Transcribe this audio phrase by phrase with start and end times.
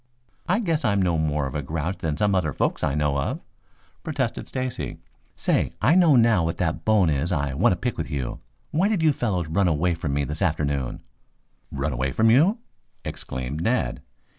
[0.47, 3.39] "I guess I'm no more a grouch than some other folks I know of,"
[4.01, 4.97] protested Stacy.
[5.35, 8.39] "Say, I know now what that bone is I want to pick with you.
[8.71, 11.01] Why did you fellows run away from me this afternoon?"
[11.71, 12.57] "Run away from you?"
[13.05, 14.01] exclaimed Ned.